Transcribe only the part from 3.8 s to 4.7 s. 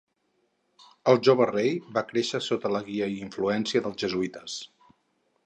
dels jesuïtes.